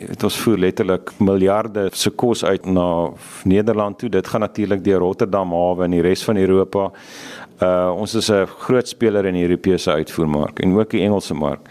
Dit 0.00 0.22
ons 0.24 0.36
voer 0.36 0.58
letterlik 0.58 1.10
miljarde 1.18 1.88
se 1.92 2.10
kos 2.10 2.44
uit 2.44 2.64
na 2.66 3.10
Nederland 3.44 3.98
toe. 3.98 4.08
Dit 4.08 4.28
gaan 4.28 4.40
natuurlik 4.40 4.84
deur 4.84 4.98
Rotterdam 4.98 5.52
hawe 5.52 5.84
en 5.84 5.90
die 5.90 6.00
res 6.00 6.24
van 6.24 6.36
Europa. 6.36 6.90
Uh 7.62 7.92
ons 7.96 8.14
is 8.14 8.30
'n 8.30 8.46
groot 8.46 8.88
speler 8.88 9.26
in 9.26 9.34
die 9.34 9.42
Europese 9.42 9.92
uitvoermark 9.92 10.60
en 10.60 10.78
ook 10.78 10.90
die 10.90 11.02
Engelse 11.02 11.34
mark. 11.34 11.68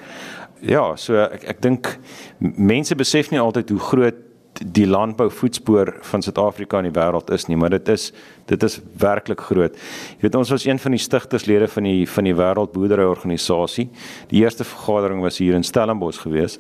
Ja, 0.62 0.96
so 1.00 1.16
ek 1.16 1.46
ek 1.54 1.62
dink 1.63 1.94
mense 2.39 2.96
besef 3.00 3.32
nie 3.32 3.39
altyd 3.39 3.72
hoe 3.72 3.80
groot 3.80 4.25
die 4.60 4.88
landbouvoetspoor 4.88 5.94
van 6.01 6.22
Suid-Afrika 6.22 6.82
in 6.82 6.89
die 6.89 6.96
wêreld 6.96 7.32
is 7.32 7.48
nie, 7.48 7.58
maar 7.58 7.72
dit 7.72 7.89
is 7.89 8.12
dit 8.50 8.63
is 8.66 8.80
werklik 8.98 9.44
groot. 9.46 9.75
Jy 10.18 10.24
weet 10.24 10.36
ons 10.39 10.50
was 10.50 10.63
een 10.66 10.80
van 10.82 10.96
die 10.96 11.01
stigterslede 11.01 11.68
van 11.70 11.86
die 11.86 12.08
van 12.10 12.25
die 12.25 12.34
Wêreldboerderyorganisasie. 12.34 13.86
Die 14.32 14.42
eerste 14.42 14.66
vergadering 14.66 15.22
was 15.22 15.38
hier 15.38 15.54
in 15.54 15.63
Stellenbosch 15.63 16.24
gewees. 16.24 16.58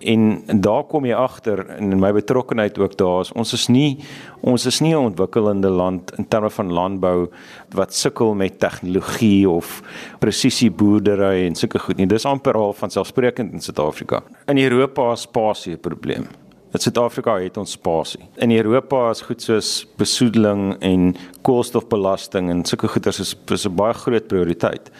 En 0.00 0.42
daar 0.60 0.84
kom 0.90 1.06
jy 1.08 1.16
agter 1.16 1.64
in 1.78 1.96
my 2.00 2.12
betrokkeheid 2.12 2.76
ook 2.78 2.98
daar 3.00 3.22
is 3.24 3.32
ons 3.32 3.54
is 3.56 3.68
nie 3.72 3.96
ons 4.42 4.66
is 4.66 4.80
nie 4.80 4.92
'n 4.92 5.08
ontwikkelende 5.14 5.70
land 5.70 6.12
in 6.18 6.28
terme 6.28 6.50
van 6.50 6.72
landbou 6.72 7.30
wat 7.70 7.94
sukkel 7.94 8.34
met 8.34 8.58
tegnologie 8.58 9.48
of 9.48 9.82
presisie 10.18 10.70
boerdery 10.70 11.46
en 11.46 11.54
sulke 11.54 11.78
goed 11.78 11.96
nie. 11.96 12.06
Dis 12.06 12.24
amper 12.24 12.54
al 12.54 12.72
van 12.72 12.90
selfsprekend 12.90 13.52
in 13.52 13.60
Suid-Afrika. 13.60 14.22
In 14.46 14.58
Europa 14.58 15.12
is 15.12 15.20
spasie 15.20 15.74
'n 15.74 15.80
probleem. 15.80 16.26
In 16.72 16.80
Suid-Afrika 16.80 17.34
het 17.36 17.58
ons 17.60 17.74
spasie. 17.76 18.22
In 18.40 18.52
Europa 18.56 19.10
is 19.10 19.20
goed 19.20 19.42
soos 19.44 19.70
besoedeling 20.00 20.78
en 20.80 21.10
koolstofbelasting 21.44 22.48
en 22.48 22.62
sulke 22.64 22.88
goeders 22.88 23.20
is, 23.20 23.34
is 23.52 23.66
'n 23.68 23.74
baie 23.76 23.92
groot 23.92 24.26
prioriteit. 24.26 24.90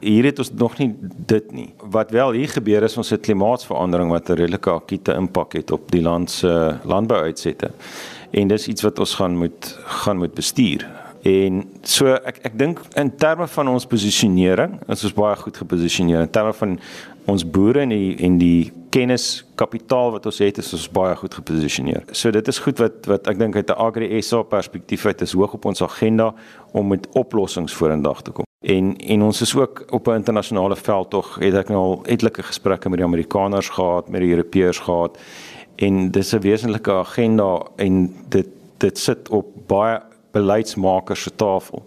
Hier 0.00 0.24
het 0.24 0.38
ons 0.38 0.52
nog 0.52 0.76
nie 0.78 0.94
dit 1.26 1.52
nie. 1.52 1.72
Wat 1.90 2.10
wel 2.10 2.32
hier 2.32 2.48
gebeur 2.48 2.82
is 2.82 2.96
ons 2.96 3.10
het 3.10 3.20
klimaatsverandering 3.20 4.10
wat 4.10 4.28
'n 4.28 4.32
redelike 4.34 4.70
akute 4.70 5.14
impak 5.14 5.52
het 5.52 5.70
op 5.70 5.90
die 5.90 6.02
land 6.02 6.30
se 6.30 6.76
landbouuitsette. 6.84 7.70
En 8.30 8.48
dis 8.48 8.68
iets 8.68 8.82
wat 8.82 8.98
ons 8.98 9.14
gaan 9.14 9.36
moet 9.36 9.78
gaan 9.84 10.16
moet 10.16 10.34
bestuur. 10.34 10.86
En 11.24 11.62
so 11.82 12.06
ek 12.06 12.42
ek 12.44 12.58
dink 12.58 12.80
in 13.00 13.08
terme 13.16 13.46
van 13.48 13.68
ons 13.68 13.86
posisionering, 13.86 14.76
is 14.92 15.04
ons 15.04 15.14
baie 15.16 15.36
goed 15.36 15.56
geposisioneer 15.56 16.20
in 16.20 16.30
terme 16.30 16.52
van 16.52 16.78
ons 17.26 17.44
boere 17.50 17.80
en 17.80 17.88
die 17.88 18.16
en 18.24 18.38
die 18.38 18.72
kenniskapitaal 18.94 20.12
wat 20.14 20.26
ons 20.30 20.38
het 20.38 20.58
is 20.58 20.72
ons 20.76 20.86
baie 20.94 21.16
goed 21.18 21.34
geposisioneer. 21.34 22.04
So 22.12 22.30
dit 22.30 22.48
is 22.48 22.60
goed 22.62 22.78
wat 22.82 23.08
wat 23.10 23.28
ek 23.30 23.38
dink 23.38 23.56
uit 23.56 23.70
'n 23.70 23.78
Agri 23.86 24.22
SA 24.22 24.42
perspektief 24.42 25.06
uit 25.06 25.22
is 25.22 25.32
hoog 25.32 25.54
op 25.54 25.64
ons 25.64 25.82
agenda 25.82 26.34
om 26.72 26.88
met 26.88 27.08
oplossings 27.12 27.74
vorendag 27.74 28.22
te 28.22 28.30
kom. 28.30 28.44
En 28.60 28.96
en 28.96 29.22
ons 29.22 29.40
is 29.40 29.54
ook 29.56 29.84
op 29.90 30.08
'n 30.08 30.14
internasionale 30.14 30.76
veld 30.76 31.10
tog 31.10 31.38
het 31.38 31.54
ek 31.54 31.68
nou 31.68 31.80
al 31.80 32.04
etlike 32.04 32.42
gesprekke 32.42 32.88
met 32.88 32.98
die 32.98 33.06
Amerikaners 33.06 33.68
gehad, 33.68 34.08
met 34.08 34.20
die 34.20 34.30
Europeërs 34.30 34.78
gehad 34.78 35.18
en 35.76 36.10
dis 36.10 36.32
'n 36.34 36.40
wesenlike 36.40 36.92
agenda 36.92 37.66
en 37.76 38.14
dit 38.28 38.46
dit 38.78 38.98
sit 38.98 39.28
op 39.28 39.46
baie 39.66 40.00
beleidsmakers 40.32 41.22
se 41.22 41.36
tafel. 41.36 41.82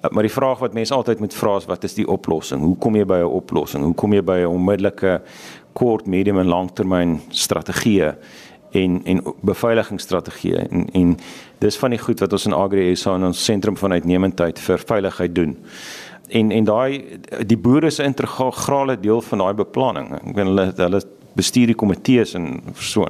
Uh, 0.00 0.10
maar 0.10 0.22
die 0.22 0.32
vraag 0.32 0.58
wat 0.58 0.72
mense 0.72 0.94
altyd 0.94 1.18
moet 1.18 1.34
vra 1.34 1.56
is 1.56 1.66
wat 1.68 1.84
is 1.84 1.94
die 1.94 2.08
oplossing? 2.08 2.62
Hoe 2.62 2.76
kom 2.76 2.96
jy 2.96 3.04
by 3.04 3.20
'n 3.20 3.34
oplossing? 3.40 3.84
Hoe 3.84 3.94
kom 3.94 4.12
jy 4.12 4.22
by 4.22 4.38
'n 4.40 4.46
onmiddellike 4.46 5.22
kort, 5.72 6.06
medium 6.06 6.38
en 6.38 6.46
langtermyn 6.46 7.20
strategieë 7.28 8.14
en 8.72 9.00
en 9.04 9.22
beveiligingsstrategieë 9.40 10.66
en 10.70 10.88
en 10.92 11.16
dis 11.58 11.78
van 11.78 11.90
die 11.90 11.98
goed 11.98 12.20
wat 12.20 12.32
ons 12.32 12.46
in 12.46 12.52
Agri 12.52 12.96
SA 12.96 13.14
in 13.14 13.24
ons 13.24 13.44
sentrum 13.44 13.76
van 13.76 13.92
uitnemendheid 13.92 14.58
vir 14.58 14.78
veiligheid 14.78 15.34
doen. 15.34 15.56
En 16.28 16.50
en 16.50 16.64
daai 16.64 17.18
die 17.46 17.58
boere 17.58 17.90
se 17.90 18.02
integrale 18.02 19.00
deel 19.00 19.20
van 19.20 19.38
daai 19.38 19.54
beplanning. 19.54 20.12
Ek 20.14 20.36
weet 20.36 20.46
hulle 20.46 20.72
hulle 20.76 21.02
bestuur 21.34 21.66
die 21.66 21.78
komitees 21.78 22.34
en 22.34 22.62
so. 22.74 23.06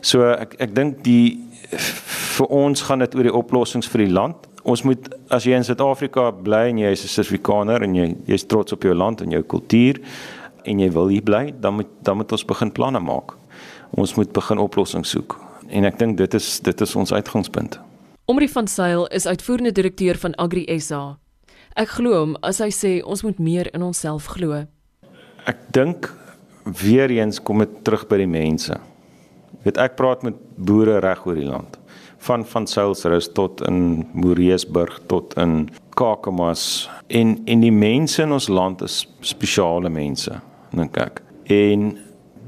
So 0.00 0.30
ek 0.32 0.54
ek 0.58 0.74
dink 0.74 1.02
die 1.04 1.38
vir 2.36 2.46
ons 2.46 2.82
gaan 2.82 2.98
dit 3.04 3.14
oor 3.14 3.28
die 3.28 3.34
oplossings 3.34 3.88
vir 3.90 4.06
die 4.06 4.12
land 4.12 4.49
ons 4.62 4.82
moet 4.84 5.08
as 5.32 5.46
jy 5.48 5.56
in 5.56 5.64
Suid-Afrika 5.64 6.30
bly 6.36 6.68
en 6.70 6.78
jy 6.82 6.92
is 6.92 7.04
'n 7.04 7.08
Suid-Afrikaner 7.14 7.82
en 7.82 7.94
jy 7.94 8.16
jy's 8.26 8.44
trots 8.44 8.72
op 8.72 8.82
jou 8.82 8.94
land 8.94 9.20
en 9.20 9.30
jou 9.30 9.42
kultuur 9.42 10.00
en 10.64 10.78
jy 10.78 10.90
wil 10.92 11.08
hier 11.08 11.22
bly, 11.22 11.54
dan 11.60 11.74
moet 11.74 11.88
dan 12.02 12.16
moet 12.16 12.32
ons 12.32 12.44
begin 12.44 12.72
planne 12.72 13.00
maak. 13.00 13.36
Ons 13.96 14.14
moet 14.14 14.32
begin 14.32 14.58
oplossings 14.58 15.10
soek. 15.10 15.38
En 15.68 15.84
ek 15.84 15.98
dink 15.98 16.16
dit 16.16 16.34
is 16.34 16.60
dit 16.60 16.80
is 16.80 16.96
ons 16.96 17.12
uitgangspunt. 17.12 17.80
Omri 18.26 18.48
van 18.48 18.66
Sail 18.66 19.06
is 19.06 19.26
uitvoerende 19.26 19.72
direkteur 19.72 20.18
van 20.18 20.34
Agri 20.34 20.66
SA. 20.78 21.18
Ek 21.76 21.88
glo 21.88 22.18
hom 22.18 22.36
as 22.42 22.58
hy 22.58 22.70
sê 22.70 23.00
ons 23.02 23.22
moet 23.22 23.38
meer 23.38 23.70
in 23.74 23.82
onsself 23.82 24.26
glo. 24.26 24.66
Ek 25.46 25.56
dink 25.72 26.12
weer 26.64 27.10
eens 27.10 27.40
kom 27.40 27.58
dit 27.58 27.84
terug 27.84 28.06
by 28.08 28.16
die 28.16 28.26
mense. 28.26 28.76
Weet 29.64 29.78
ek 29.78 29.96
praat 29.96 30.22
met 30.22 30.34
boere 30.56 31.00
reg 31.00 31.26
oor 31.26 31.34
die 31.34 31.48
land 31.48 31.79
van 32.20 32.44
van 32.46 32.66
Sailsrus 32.66 33.30
tot 33.32 33.62
in 33.68 34.06
Moreesburg 34.12 35.00
tot 35.06 35.34
in 35.40 35.68
Kakamas 35.96 36.90
en 37.06 37.38
en 37.44 37.64
die 37.64 37.72
mense 37.72 38.22
in 38.22 38.32
ons 38.32 38.48
land 38.48 38.82
is 38.82 39.02
spesiale 39.20 39.88
mense 39.88 40.40
dink 40.76 40.96
ek. 41.00 41.22
En 41.50 41.94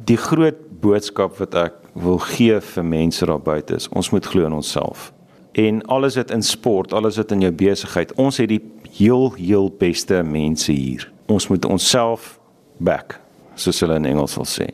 die 0.06 0.18
groot 0.20 0.60
boodskap 0.82 1.38
wat 1.40 1.56
ek 1.58 1.78
wil 1.98 2.20
gee 2.32 2.60
vir 2.60 2.86
mense 2.86 3.26
daar 3.26 3.42
buite 3.42 3.76
is 3.80 3.88
ons 3.92 4.12
moet 4.12 4.26
glo 4.26 4.46
in 4.48 4.60
onsself. 4.60 5.10
En 5.52 5.82
alles 5.92 6.16
wat 6.16 6.30
in 6.32 6.42
sport, 6.42 6.92
alles 6.92 7.18
wat 7.20 7.32
in 7.32 7.42
jou 7.44 7.52
besigheid, 7.52 8.14
ons 8.16 8.38
het 8.40 8.48
die 8.48 8.62
heel 8.96 9.32
heel 9.36 9.68
beste 9.78 10.22
mense 10.24 10.72
hier. 10.72 11.04
Ons 11.28 11.48
moet 11.48 11.64
onsself 11.64 12.38
back, 12.80 13.18
soos 13.54 13.80
hulle 13.84 13.98
in 14.00 14.08
Engels 14.08 14.36
sal 14.38 14.48
sê. 14.48 14.70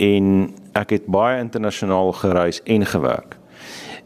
En 0.00 0.48
ek 0.78 0.96
het 0.96 1.10
baie 1.12 1.40
internasionaal 1.42 2.14
gereis 2.22 2.62
en 2.64 2.86
gewerk. 2.88 3.36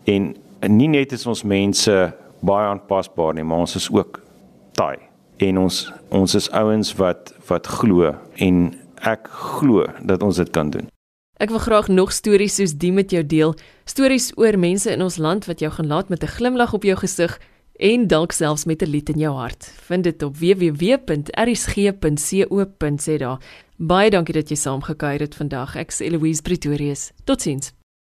En 0.05 0.35
nie 0.69 0.89
net 0.89 1.13
is 1.13 1.27
ons 1.27 1.43
mense 1.43 2.15
baie 2.45 2.67
aanpasbaar 2.69 3.35
nie, 3.35 3.45
maar 3.45 3.59
ons 3.65 3.77
is 3.77 3.91
ook 3.93 4.21
taai. 4.73 4.99
En 5.37 5.59
ons 5.59 5.93
ons 6.15 6.35
is 6.35 6.51
ouens 6.51 6.95
wat 7.01 7.35
wat 7.49 7.67
glo 7.67 8.15
en 8.35 8.75
ek 9.05 9.29
glo 9.29 9.87
dat 10.03 10.23
ons 10.23 10.37
dit 10.37 10.51
kan 10.51 10.71
doen. 10.71 10.89
Ek 11.43 11.51
wil 11.51 11.59
graag 11.59 11.89
nog 11.91 12.13
stories 12.15 12.55
soos 12.61 12.75
die 12.79 12.93
met 12.95 13.11
jou 13.11 13.27
deel. 13.27 13.55
Stories 13.85 14.33
oor 14.39 14.59
mense 14.59 14.91
in 14.91 15.03
ons 15.03 15.17
land 15.19 15.45
wat 15.51 15.61
jou 15.61 15.73
gaan 15.73 15.87
laat 15.87 16.09
met 16.09 16.23
'n 16.23 16.27
glimlag 16.39 16.73
op 16.73 16.83
jou 16.83 16.97
gesig 16.97 17.41
en 17.79 18.07
dalk 18.07 18.33
selfs 18.33 18.65
met 18.65 18.83
'n 18.83 18.91
lied 18.91 19.09
in 19.09 19.19
jou 19.19 19.35
hart. 19.35 19.73
Vind 19.87 20.05
dit 20.05 20.23
op 20.23 20.37
www.rsg.co.za. 20.37 20.99
Baie 23.77 24.11
dankie 24.11 24.35
dat 24.35 24.49
jy 24.49 24.57
saamgekuier 24.57 25.21
het 25.21 25.35
vandag. 25.35 25.77
Ek's 25.77 26.01
Eloise 26.01 26.43
Pretorius. 26.43 27.13
Totsiens. 27.25 27.73